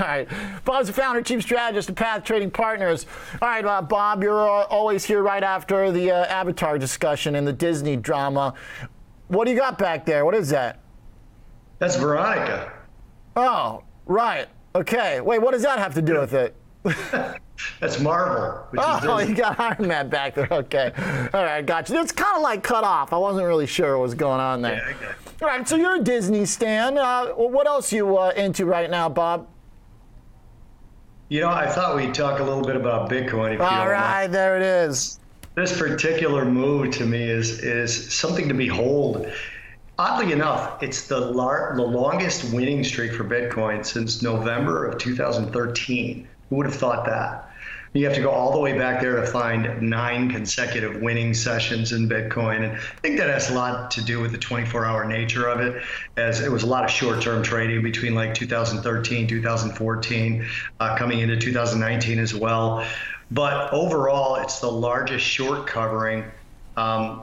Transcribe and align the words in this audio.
All 0.00 0.06
right. 0.06 0.28
Bob's 0.64 0.86
the 0.88 0.92
founder, 0.92 1.22
chief 1.22 1.42
strategist 1.42 1.88
of 1.88 1.96
Path 1.96 2.24
Trading 2.24 2.50
Partners. 2.50 3.06
All 3.40 3.48
right, 3.48 3.64
uh, 3.64 3.82
Bob, 3.82 4.22
you're 4.22 4.48
uh, 4.48 4.64
always 4.64 5.04
here 5.04 5.22
right 5.22 5.42
after 5.42 5.90
the 5.90 6.10
uh, 6.10 6.24
Avatar 6.26 6.78
discussion 6.78 7.34
and 7.34 7.46
the 7.46 7.52
Disney 7.52 7.96
drama. 7.96 8.54
What 9.28 9.44
do 9.44 9.50
you 9.50 9.58
got 9.58 9.78
back 9.78 10.06
there? 10.06 10.24
What 10.24 10.34
is 10.34 10.48
that? 10.50 10.80
That's 11.78 11.96
Veronica. 11.96 12.72
Oh, 13.36 13.82
right. 14.06 14.48
Okay. 14.74 15.20
Wait, 15.20 15.38
what 15.40 15.52
does 15.52 15.62
that 15.62 15.78
have 15.78 15.94
to 15.94 16.02
do 16.02 16.18
with 16.18 16.34
it? 16.34 16.56
That's 17.80 18.00
Marvel. 18.00 18.66
oh, 18.78 19.18
you 19.18 19.34
got 19.34 19.58
Iron 19.58 19.88
Man 19.88 20.08
back 20.08 20.34
there. 20.34 20.48
Okay. 20.50 20.92
All 21.34 21.44
right, 21.44 21.64
got 21.64 21.88
you. 21.88 22.00
It's 22.00 22.12
kind 22.12 22.36
of 22.36 22.42
like 22.42 22.62
cut 22.62 22.84
off. 22.84 23.12
I 23.12 23.18
wasn't 23.18 23.46
really 23.46 23.66
sure 23.66 23.96
what 23.96 24.02
was 24.02 24.14
going 24.14 24.40
on 24.40 24.62
there. 24.62 24.96
Yeah. 25.00 25.14
All 25.42 25.48
right, 25.48 25.68
so 25.68 25.76
you're 25.76 25.96
a 25.96 26.02
Disney 26.02 26.44
stan. 26.44 26.98
Uh, 26.98 27.28
what 27.28 27.66
else 27.66 27.92
you 27.92 28.16
uh, 28.16 28.32
into 28.36 28.64
right 28.64 28.90
now, 28.90 29.08
Bob? 29.08 29.48
You 31.28 31.40
know, 31.40 31.50
I 31.50 31.66
thought 31.66 31.96
we'd 31.96 32.14
talk 32.14 32.40
a 32.40 32.42
little 32.42 32.62
bit 32.62 32.76
about 32.76 33.10
Bitcoin. 33.10 33.52
If 33.52 33.58
you 33.58 33.64
All 33.64 33.88
right, 33.88 34.22
mind. 34.22 34.34
there 34.34 34.56
it 34.56 34.62
is. 34.62 35.20
This 35.56 35.76
particular 35.76 36.44
move 36.44 36.92
to 36.92 37.04
me 37.04 37.22
is 37.22 37.60
is 37.60 38.14
something 38.14 38.48
to 38.48 38.54
behold. 38.54 39.30
Oddly 39.98 40.32
enough, 40.32 40.82
it's 40.82 41.06
the 41.08 41.18
lar- 41.20 41.74
the 41.76 41.82
longest 41.82 42.54
winning 42.54 42.82
streak 42.84 43.12
for 43.12 43.24
Bitcoin 43.24 43.84
since 43.84 44.22
November 44.22 44.86
of 44.86 44.98
2013. 44.98 46.28
Who 46.48 46.56
would 46.56 46.66
have 46.66 46.76
thought 46.76 47.04
that? 47.06 47.47
You 47.94 48.04
have 48.04 48.14
to 48.14 48.20
go 48.20 48.30
all 48.30 48.52
the 48.52 48.58
way 48.58 48.76
back 48.76 49.00
there 49.00 49.16
to 49.16 49.26
find 49.26 49.82
nine 49.82 50.30
consecutive 50.30 51.00
winning 51.00 51.32
sessions 51.34 51.92
in 51.92 52.08
Bitcoin. 52.08 52.64
And 52.64 52.72
I 52.76 53.00
think 53.00 53.18
that 53.18 53.30
has 53.30 53.50
a 53.50 53.54
lot 53.54 53.90
to 53.92 54.04
do 54.04 54.20
with 54.20 54.32
the 54.32 54.38
24 54.38 54.84
hour 54.84 55.06
nature 55.06 55.48
of 55.48 55.60
it, 55.60 55.82
as 56.16 56.40
it 56.40 56.52
was 56.52 56.62
a 56.62 56.66
lot 56.66 56.84
of 56.84 56.90
short 56.90 57.22
term 57.22 57.42
trading 57.42 57.82
between 57.82 58.14
like 58.14 58.34
2013, 58.34 59.26
2014, 59.26 60.46
uh, 60.80 60.96
coming 60.96 61.20
into 61.20 61.36
2019 61.36 62.18
as 62.18 62.34
well. 62.34 62.84
But 63.30 63.72
overall, 63.72 64.36
it's 64.36 64.60
the 64.60 64.70
largest 64.70 65.24
short 65.24 65.66
covering 65.66 66.24
um, 66.76 67.22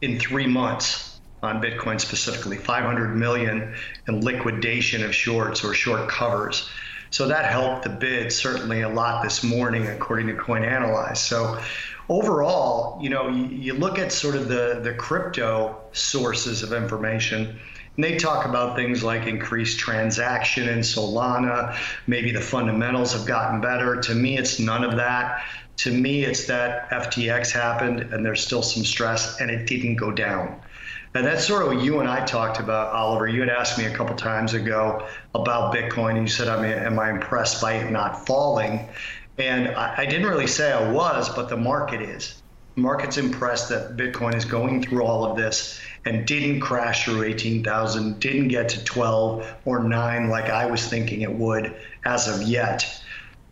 in 0.00 0.18
three 0.18 0.46
months 0.46 1.20
on 1.42 1.60
Bitcoin 1.60 2.00
specifically 2.00 2.56
500 2.56 3.16
million 3.16 3.74
in 4.06 4.20
liquidation 4.20 5.04
of 5.04 5.14
shorts 5.14 5.64
or 5.64 5.74
short 5.74 6.08
covers. 6.08 6.68
So 7.12 7.28
that 7.28 7.44
helped 7.44 7.84
the 7.84 7.90
bid 7.90 8.32
certainly 8.32 8.80
a 8.80 8.88
lot 8.88 9.22
this 9.22 9.44
morning, 9.44 9.86
according 9.86 10.28
to 10.28 10.32
Coinalyze. 10.32 11.18
So 11.18 11.60
overall, 12.08 12.98
you 13.02 13.10
know, 13.10 13.28
you, 13.28 13.44
you 13.44 13.74
look 13.74 13.98
at 13.98 14.10
sort 14.10 14.34
of 14.34 14.48
the, 14.48 14.80
the 14.82 14.94
crypto 14.94 15.78
sources 15.92 16.62
of 16.62 16.72
information. 16.72 17.60
And 17.96 18.02
they 18.02 18.16
talk 18.16 18.46
about 18.46 18.76
things 18.76 19.04
like 19.04 19.26
increased 19.26 19.78
transaction 19.78 20.70
in 20.70 20.78
Solana. 20.78 21.76
Maybe 22.06 22.32
the 22.32 22.40
fundamentals 22.40 23.12
have 23.12 23.26
gotten 23.26 23.60
better. 23.60 24.00
To 24.00 24.14
me, 24.14 24.38
it's 24.38 24.58
none 24.58 24.82
of 24.82 24.96
that. 24.96 25.44
To 25.78 25.92
me, 25.92 26.24
it's 26.24 26.46
that 26.46 26.88
FTX 26.88 27.50
happened 27.50 28.00
and 28.00 28.24
there's 28.24 28.42
still 28.42 28.62
some 28.62 28.84
stress 28.86 29.38
and 29.38 29.50
it 29.50 29.66
didn't 29.66 29.96
go 29.96 30.12
down. 30.12 30.62
And 31.14 31.26
that's 31.26 31.46
sort 31.46 31.62
of 31.62 31.68
what 31.68 31.84
you 31.84 32.00
and 32.00 32.08
I 32.08 32.24
talked 32.24 32.58
about, 32.58 32.92
Oliver. 32.94 33.28
You 33.28 33.40
had 33.40 33.50
asked 33.50 33.76
me 33.76 33.84
a 33.84 33.94
couple 33.94 34.16
times 34.16 34.54
ago 34.54 35.06
about 35.34 35.74
Bitcoin, 35.74 36.12
and 36.12 36.22
you 36.22 36.28
said, 36.28 36.48
I 36.48 36.60
mean, 36.60 36.72
am 36.72 36.98
I 36.98 37.10
impressed 37.10 37.60
by 37.60 37.74
it 37.74 37.90
not 37.90 38.26
falling? 38.26 38.88
And 39.36 39.68
I, 39.68 39.94
I 39.98 40.06
didn't 40.06 40.26
really 40.26 40.46
say 40.46 40.72
I 40.72 40.90
was, 40.90 41.28
but 41.28 41.50
the 41.50 41.56
market 41.56 42.00
is. 42.00 42.42
The 42.76 42.80
market's 42.80 43.18
impressed 43.18 43.68
that 43.68 43.98
Bitcoin 43.98 44.34
is 44.34 44.46
going 44.46 44.82
through 44.82 45.04
all 45.04 45.26
of 45.26 45.36
this 45.36 45.78
and 46.06 46.26
didn't 46.26 46.60
crash 46.60 47.04
through 47.04 47.24
18,000, 47.24 48.18
didn't 48.18 48.48
get 48.48 48.70
to 48.70 48.82
12 48.82 49.46
or 49.66 49.84
9 49.84 50.28
like 50.30 50.46
I 50.46 50.64
was 50.64 50.86
thinking 50.88 51.20
it 51.20 51.32
would 51.32 51.76
as 52.06 52.26
of 52.28 52.42
yet. 52.48 52.86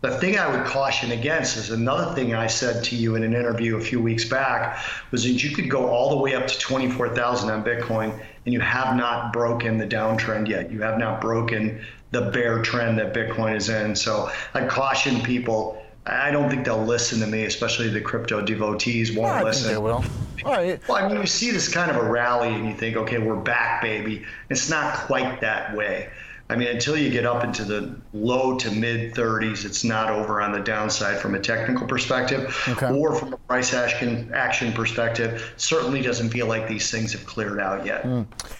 The 0.01 0.17
thing 0.17 0.39
I 0.39 0.47
would 0.47 0.65
caution 0.65 1.11
against 1.11 1.57
is 1.57 1.69
another 1.69 2.15
thing 2.15 2.33
I 2.33 2.47
said 2.47 2.83
to 2.85 2.95
you 2.95 3.15
in 3.15 3.23
an 3.23 3.35
interview 3.35 3.77
a 3.77 3.81
few 3.81 4.01
weeks 4.01 4.25
back 4.25 4.83
was 5.11 5.23
that 5.23 5.43
you 5.43 5.51
could 5.51 5.69
go 5.69 5.89
all 5.89 6.09
the 6.09 6.17
way 6.17 6.33
up 6.33 6.47
to 6.47 6.57
24,000 6.57 7.51
on 7.51 7.63
Bitcoin 7.63 8.19
and 8.45 8.53
you 8.53 8.59
have 8.59 8.95
not 8.95 9.31
broken 9.31 9.77
the 9.77 9.85
downtrend 9.85 10.47
yet. 10.47 10.71
You 10.71 10.81
have 10.81 10.97
not 10.97 11.21
broken 11.21 11.85
the 12.09 12.31
bear 12.31 12.63
trend 12.63 12.97
that 12.97 13.13
Bitcoin 13.13 13.55
is 13.55 13.69
in. 13.69 13.95
So 13.95 14.31
I 14.55 14.65
caution 14.65 15.21
people. 15.21 15.85
I 16.07 16.31
don't 16.31 16.49
think 16.49 16.65
they'll 16.65 16.83
listen 16.83 17.19
to 17.19 17.27
me, 17.27 17.45
especially 17.45 17.87
the 17.89 18.01
crypto 18.01 18.41
devotees 18.41 19.15
won't 19.15 19.31
I 19.31 19.43
listen. 19.43 19.71
they 19.71 19.77
will. 19.77 20.03
All 20.43 20.51
right. 20.51 20.81
Well, 20.89 20.97
I 20.97 21.07
mean, 21.07 21.21
you 21.21 21.27
see 21.27 21.51
this 21.51 21.71
kind 21.71 21.91
of 21.91 21.97
a 21.97 22.09
rally 22.09 22.49
and 22.49 22.67
you 22.67 22.73
think, 22.73 22.97
okay, 22.97 23.19
we're 23.19 23.35
back, 23.35 23.83
baby. 23.83 24.25
It's 24.49 24.67
not 24.67 24.95
quite 24.95 25.41
that 25.41 25.75
way. 25.75 26.09
I 26.51 26.55
mean, 26.57 26.67
until 26.67 26.97
you 26.97 27.09
get 27.09 27.25
up 27.25 27.45
into 27.45 27.63
the 27.63 27.95
low 28.11 28.57
to 28.57 28.69
mid 28.71 29.15
30s, 29.15 29.63
it's 29.63 29.85
not 29.85 30.09
over 30.09 30.41
on 30.41 30.51
the 30.51 30.59
downside 30.59 31.17
from 31.17 31.33
a 31.33 31.39
technical 31.39 31.87
perspective 31.87 32.53
Okay. 32.67 32.91
or 32.91 33.15
from 33.15 33.31
a 33.31 33.37
price 33.37 33.73
action, 33.73 34.29
action 34.33 34.73
perspective. 34.73 35.53
Certainly 35.55 36.01
doesn't 36.01 36.29
feel 36.29 36.47
like 36.47 36.67
these 36.67 36.91
things 36.91 37.13
have 37.13 37.25
cleared 37.25 37.61
out 37.61 37.85
yet. 37.85 38.05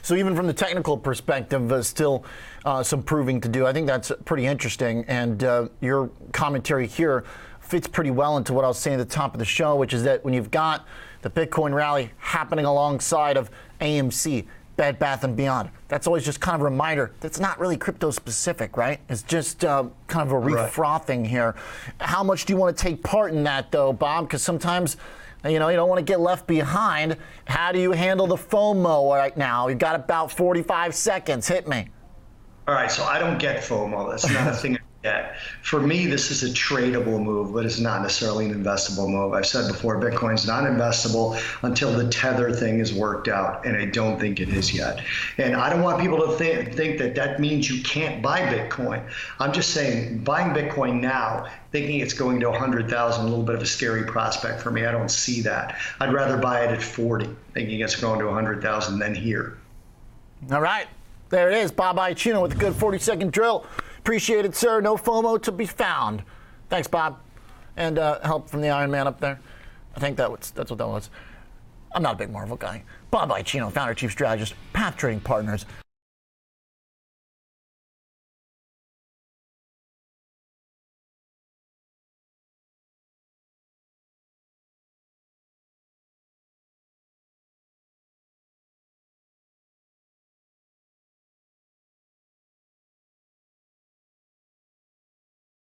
So 0.04 0.16
even 0.16 0.38
from 0.38 0.48
the 0.48 0.54
technical 0.54 0.98
perspective, 0.98 1.70
uh, 1.70 1.84
still 1.84 2.24
uh, 2.64 2.82
some 2.82 3.04
proving 3.04 3.42
to 3.42 3.50
do. 3.50 3.68
I 3.68 3.74
think 3.74 3.88
that's 3.88 4.10
pretty 4.24 4.46
interesting, 4.46 5.04
and 5.10 5.44
uh, 5.44 5.68
your 5.82 6.12
commentary 6.32 6.88
here 6.88 7.26
fits 7.60 7.90
pretty 7.90 8.12
well 8.12 8.38
into 8.38 8.54
what 8.54 8.64
I 8.64 8.70
was 8.70 8.80
saying 8.80 9.02
at 9.02 9.10
the 9.10 9.14
top 9.14 9.34
of 9.34 9.40
the 9.40 9.46
show, 9.46 9.76
which 9.76 9.94
is 9.94 10.04
that 10.04 10.24
when 10.24 10.34
you've 10.34 10.52
got 10.52 10.88
the 11.24 11.30
Bitcoin 11.30 11.74
rally 11.74 12.12
happening 12.18 12.64
alongside 12.66 13.36
of 13.36 13.52
AMC. 13.82 14.48
Bed 14.78 14.98
Bath 15.00 15.24
and 15.24 15.36
Beyond. 15.36 15.70
That's 15.88 16.08
always 16.08 16.24
just 16.26 16.40
kind 16.42 16.56
of 16.56 16.62
a 16.62 16.66
reminder 16.66 17.12
that's 17.20 17.40
not 17.40 17.60
really 17.60 17.78
crypto 17.78 18.10
specific, 18.12 18.78
right? 18.78 19.00
It's 19.10 19.24
just 19.24 19.64
uh, 19.66 19.86
kind 20.08 20.26
of 20.28 20.32
a 20.34 20.38
Right. 20.40 20.72
refrothing 20.72 21.26
here. 21.28 21.56
How 22.00 22.24
much 22.24 22.46
do 22.46 22.54
you 22.54 22.58
want 22.58 22.76
to 22.78 22.82
take 22.82 23.04
part 23.04 23.34
in 23.34 23.44
that, 23.44 23.72
though, 23.72 23.94
Bob? 23.94 24.26
Because 24.28 24.42
sometimes, 24.42 24.98
you 25.46 25.60
know, 25.60 25.68
you 25.70 25.76
don't 25.76 25.90
want 25.90 26.00
to 26.00 26.04
get 26.06 26.20
left 26.20 26.48
behind. 26.48 27.18
How 27.46 27.72
do 27.72 27.80
you 27.80 27.92
handle 27.92 28.28
the 28.28 28.38
FOMO 28.38 29.16
right 29.16 29.36
now? 29.38 29.68
You've 29.68 29.80
got 29.80 29.96
about 29.96 30.32
45 30.32 30.96
seconds. 30.96 31.48
Hit 31.48 31.68
me. 31.68 31.90
All 32.68 32.74
right, 32.76 32.90
so 32.92 33.04
I 33.04 33.20
don't 33.20 33.38
get 33.38 33.62
FOMO. 33.64 34.10
That's 34.10 34.30
not 34.32 34.48
a 34.48 34.54
thing 34.56 34.78
Get. 35.04 35.36
For 35.64 35.80
me, 35.80 36.06
this 36.06 36.30
is 36.30 36.44
a 36.44 36.54
tradable 36.54 37.20
move, 37.20 37.54
but 37.54 37.66
it's 37.66 37.80
not 37.80 38.04
necessarily 38.04 38.46
an 38.46 38.64
investable 38.64 39.10
move. 39.10 39.34
I've 39.34 39.48
said 39.48 39.68
before, 39.68 40.00
Bitcoin's 40.00 40.46
not 40.46 40.64
investable 40.66 41.42
until 41.64 41.92
the 41.92 42.08
tether 42.10 42.52
thing 42.52 42.80
is 42.80 42.94
worked 42.94 43.28
out, 43.28 43.66
and 43.66 43.76
I 43.76 43.86
don't 43.86 44.20
think 44.20 44.40
it 44.40 44.50
is 44.50 44.72
yet. 44.72 45.04
And 45.40 45.56
I 45.56 45.72
don't 45.72 45.82
want 45.82 46.00
people 46.00 46.20
to 46.20 46.34
think, 46.34 46.76
think 46.76 47.00
that 47.00 47.16
that 47.16 47.40
means 47.40 47.68
you 47.68 47.82
can't 47.82 48.22
buy 48.22 48.42
Bitcoin. 48.42 49.04
I'm 49.40 49.52
just 49.52 49.72
saying, 49.72 50.20
buying 50.20 50.54
Bitcoin 50.54 51.02
now, 51.02 51.48
thinking 51.72 52.00
it's 52.00 52.14
going 52.14 52.40
to 52.42 52.52
100,000, 52.52 53.26
a 53.26 53.28
little 53.28 53.44
bit 53.44 53.56
of 53.56 53.62
a 53.64 53.66
scary 53.66 54.04
prospect 54.04 54.62
for 54.62 54.70
me. 54.70 54.86
I 54.86 54.92
don't 54.92 55.10
see 55.10 55.42
that. 55.42 55.80
I'd 56.00 56.14
rather 56.14 56.38
buy 56.38 56.64
it 56.64 56.70
at 56.70 56.84
40, 56.84 57.28
thinking 57.56 57.80
it's 57.80 57.96
going 57.96 58.20
to 58.20 58.26
100,000 58.26 59.00
than 59.00 59.16
here. 59.16 59.58
All 60.52 60.62
right. 60.62 60.86
There 61.30 61.50
it 61.50 61.58
is. 61.58 61.72
Bob 61.72 61.98
Iaccino 61.98 62.42
with 62.42 62.52
a 62.52 62.56
good 62.56 62.76
40 62.76 63.00
second 63.00 63.32
drill. 63.32 63.66
Appreciate 64.02 64.46
it, 64.46 64.56
sir. 64.56 64.82
No 64.82 64.98
FOMO 64.98 65.40
to 65.44 65.52
be 65.52 65.68
found. 65.68 66.24
Thanks, 66.70 66.88
Bob. 66.88 67.20
And 67.78 68.00
uh, 68.00 68.20
help 68.22 68.50
from 68.50 68.62
the 68.62 68.70
Iron 68.70 68.90
Man 68.90 69.06
up 69.06 69.20
there. 69.20 69.40
I 69.96 70.00
think 70.00 70.18
that 70.18 70.32
was, 70.32 70.50
that's 70.52 70.72
what 70.72 70.80
that 70.80 70.88
was. 70.88 71.12
I'm 71.92 72.02
not 72.02 72.16
a 72.16 72.18
big 72.18 72.32
Marvel 72.32 72.58
guy. 72.58 72.84
Bob 73.12 73.30
Iaccino, 73.30 73.72
founder, 73.72 73.94
chief 73.94 74.12
strategist, 74.12 74.56
Path 74.74 74.98
Trading 74.98 75.20
Partners. 75.20 75.68